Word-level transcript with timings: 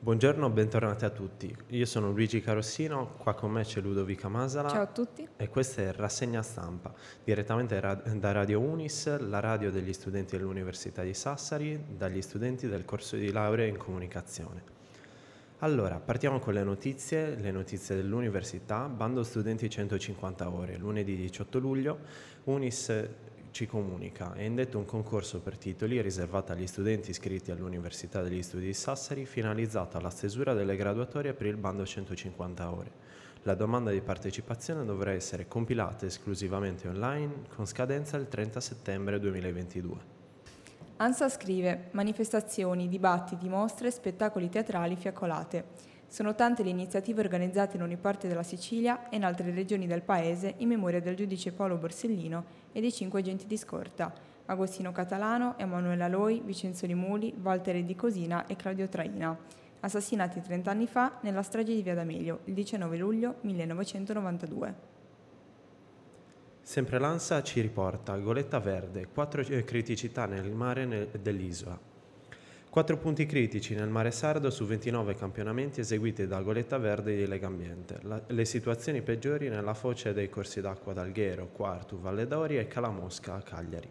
Buongiorno, 0.00 0.48
bentornati 0.48 1.04
a 1.04 1.10
tutti. 1.10 1.52
Io 1.70 1.84
sono 1.84 2.12
Luigi 2.12 2.40
Carossino, 2.40 3.14
qua 3.16 3.34
con 3.34 3.50
me 3.50 3.64
c'è 3.64 3.80
Ludovica 3.80 4.28
Masala. 4.28 4.68
Ciao 4.68 4.82
a 4.82 4.86
tutti. 4.86 5.26
E 5.36 5.48
questa 5.48 5.82
è 5.82 5.92
Rassegna 5.92 6.40
Stampa, 6.40 6.94
direttamente 7.24 7.80
da 7.80 8.30
Radio 8.30 8.60
Unis, 8.60 9.18
la 9.18 9.40
radio 9.40 9.72
degli 9.72 9.92
studenti 9.92 10.36
dell'Università 10.36 11.02
di 11.02 11.14
Sassari, 11.14 11.84
dagli 11.96 12.22
studenti 12.22 12.68
del 12.68 12.84
corso 12.84 13.16
di 13.16 13.32
laurea 13.32 13.66
in 13.66 13.76
comunicazione. 13.76 14.62
Allora, 15.58 15.96
partiamo 15.96 16.38
con 16.38 16.54
le 16.54 16.62
notizie, 16.62 17.34
le 17.34 17.50
notizie 17.50 17.96
dell'università, 17.96 18.86
bando 18.86 19.24
studenti 19.24 19.68
150 19.68 20.48
ore, 20.48 20.76
lunedì 20.76 21.16
18 21.16 21.58
luglio, 21.58 21.98
Unis 22.44 23.08
ci 23.50 23.66
comunica. 23.66 24.32
È 24.34 24.42
indetto 24.42 24.78
un 24.78 24.84
concorso 24.84 25.40
per 25.40 25.56
titoli 25.58 26.00
riservato 26.00 26.52
agli 26.52 26.66
studenti 26.66 27.10
iscritti 27.10 27.50
all'Università 27.50 28.22
degli 28.22 28.42
Studi 28.42 28.66
di 28.66 28.74
Sassari, 28.74 29.26
finalizzato 29.26 29.96
alla 29.96 30.10
stesura 30.10 30.54
delle 30.54 30.76
graduatorie 30.76 31.34
per 31.34 31.46
il 31.46 31.56
bando 31.56 31.84
150 31.84 32.72
ore. 32.72 32.90
La 33.42 33.54
domanda 33.54 33.90
di 33.90 34.00
partecipazione 34.00 34.84
dovrà 34.84 35.12
essere 35.12 35.46
compilata 35.46 36.06
esclusivamente 36.06 36.88
online 36.88 37.44
con 37.54 37.66
scadenza 37.66 38.16
il 38.16 38.28
30 38.28 38.60
settembre 38.60 39.18
2022. 39.18 40.16
ANSA 40.96 41.28
scrive 41.28 41.88
manifestazioni, 41.92 42.88
dibattiti, 42.88 43.48
mostre, 43.48 43.90
spettacoli 43.90 44.48
teatrali 44.48 44.96
fiaccolate. 44.96 45.64
Sono 46.10 46.34
tante 46.34 46.62
le 46.62 46.70
iniziative 46.70 47.20
organizzate 47.20 47.76
in 47.76 47.82
ogni 47.82 47.98
parte 47.98 48.28
della 48.28 48.42
Sicilia 48.42 49.10
e 49.10 49.16
in 49.16 49.24
altre 49.24 49.52
regioni 49.52 49.86
del 49.86 50.00
paese 50.00 50.54
in 50.56 50.68
memoria 50.68 51.02
del 51.02 51.14
giudice 51.14 51.52
Paolo 51.52 51.76
Borsellino 51.76 52.44
e 52.72 52.80
dei 52.80 52.90
cinque 52.90 53.20
agenti 53.20 53.46
di 53.46 53.58
scorta, 53.58 54.10
Agostino 54.46 54.90
Catalano, 54.90 55.58
Emanuele 55.58 56.08
Loi, 56.08 56.40
Vincenzo 56.42 56.86
Limuli, 56.86 57.34
Walter 57.42 57.84
Di 57.84 57.94
Cosina 57.94 58.46
e 58.46 58.56
Claudio 58.56 58.88
Traina, 58.88 59.38
assassinati 59.80 60.40
30 60.40 60.70
anni 60.70 60.86
fa 60.86 61.18
nella 61.20 61.42
strage 61.42 61.74
di 61.74 61.82
Via 61.82 61.94
D'Amelio, 61.94 62.40
il 62.44 62.54
19 62.54 62.96
luglio 62.96 63.34
1992. 63.42 64.74
Sempre 66.62 66.98
l'ANSA 66.98 67.42
ci 67.42 67.60
riporta 67.60 68.16
Goletta 68.16 68.58
Verde, 68.58 69.08
quattro 69.08 69.42
criticità 69.42 70.24
nel 70.24 70.50
mare 70.50 71.10
dell'isola. 71.20 71.97
Quattro 72.78 72.96
punti 72.96 73.26
critici 73.26 73.74
nel 73.74 73.88
Mare 73.88 74.12
Sardo 74.12 74.50
su 74.50 74.64
29 74.64 75.16
campionamenti 75.16 75.80
eseguiti 75.80 76.28
da 76.28 76.42
Goletta 76.42 76.78
Verde 76.78 77.16
di 77.16 77.26
Legambiente. 77.26 77.98
La, 78.02 78.22
le 78.24 78.44
situazioni 78.44 79.02
peggiori 79.02 79.48
nella 79.48 79.74
foce 79.74 80.12
dei 80.12 80.28
corsi 80.28 80.60
d'acqua 80.60 80.92
d'Alghero, 80.92 81.48
Quartu, 81.48 81.98
Valle 81.98 82.28
d'Ori 82.28 82.56
e 82.56 82.68
Calamosca 82.68 83.34
a 83.34 83.42
Cagliari. 83.42 83.90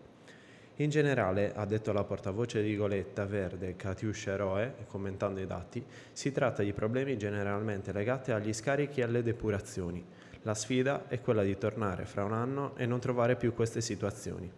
In 0.75 0.89
generale, 0.89 1.52
ha 1.53 1.65
detto 1.65 1.91
la 1.91 2.05
portavoce 2.05 2.63
di 2.63 2.77
Goletta 2.77 3.25
Verde, 3.25 3.75
Katiuscia 3.75 4.31
Eroe, 4.31 4.73
commentando 4.88 5.41
i 5.41 5.45
dati, 5.45 5.83
si 6.13 6.31
tratta 6.31 6.63
di 6.63 6.71
problemi 6.71 7.17
generalmente 7.17 7.91
legati 7.91 8.31
agli 8.31 8.53
scarichi 8.53 9.02
e 9.02 9.03
alle 9.03 9.21
depurazioni. 9.21 10.02
La 10.43 10.53
sfida 10.53 11.09
è 11.09 11.19
quella 11.19 11.43
di 11.43 11.58
tornare 11.58 12.05
fra 12.05 12.23
un 12.23 12.31
anno 12.31 12.73
e 12.77 12.85
non 12.85 13.02
trovare 13.02 13.35
più 13.35 13.53
queste 13.53 13.81
situazioni. 13.81 14.49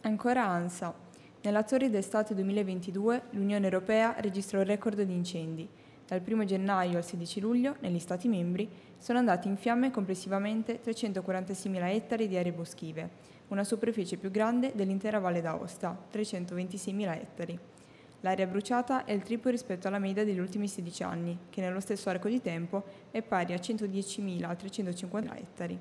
Ancora 0.00 0.48
ANSA. 0.48 1.09
Nella 1.42 1.62
torrida 1.62 1.96
estate 1.96 2.34
2022 2.34 3.22
l'Unione 3.30 3.64
Europea 3.64 4.14
registrò 4.18 4.60
il 4.60 4.66
record 4.66 5.00
di 5.00 5.14
incendi. 5.14 5.66
Dal 6.06 6.20
1 6.22 6.44
gennaio 6.44 6.98
al 6.98 7.04
16 7.04 7.40
luglio, 7.40 7.76
negli 7.80 7.98
Stati 7.98 8.28
membri, 8.28 8.68
sono 8.98 9.18
andati 9.18 9.48
in 9.48 9.56
fiamme 9.56 9.90
complessivamente 9.90 10.82
346.000 10.84 11.94
ettari 11.94 12.28
di 12.28 12.36
aree 12.36 12.52
boschive, 12.52 13.08
una 13.48 13.64
superficie 13.64 14.18
più 14.18 14.30
grande 14.30 14.72
dell'intera 14.74 15.18
Valle 15.18 15.40
d'Aosta, 15.40 15.96
326.000 16.12 17.14
ettari. 17.14 17.58
L'area 18.20 18.46
bruciata 18.46 19.06
è 19.06 19.12
il 19.12 19.22
triplo 19.22 19.50
rispetto 19.50 19.88
alla 19.88 19.98
media 19.98 20.26
degli 20.26 20.40
ultimi 20.40 20.68
16 20.68 21.02
anni, 21.04 21.38
che 21.48 21.62
nello 21.62 21.80
stesso 21.80 22.10
arco 22.10 22.28
di 22.28 22.42
tempo 22.42 22.84
è 23.10 23.22
pari 23.22 23.54
a 23.54 23.56
110.350 23.56 25.36
ettari. 25.38 25.78